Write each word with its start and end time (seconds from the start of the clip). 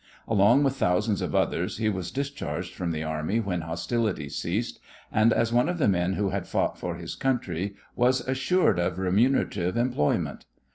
Along 0.27 0.63
with 0.63 0.77
thousands 0.77 1.21
of 1.21 1.35
others, 1.35 1.77
he 1.77 1.87
was 1.87 2.09
discharged 2.09 2.73
from 2.73 2.89
the 2.89 3.03
army 3.03 3.39
when 3.39 3.61
hostilities 3.61 4.35
ceased, 4.35 4.79
and 5.11 5.31
as 5.31 5.53
one 5.53 5.69
of 5.69 5.77
the 5.77 5.87
men 5.87 6.13
who 6.13 6.29
had 6.29 6.47
fought 6.47 6.75
for 6.79 6.95
his 6.95 7.13
country 7.13 7.75
was 7.95 8.21
assured 8.21 8.79
of 8.79 8.97
remunerative 8.97 9.77
employment. 9.77 10.47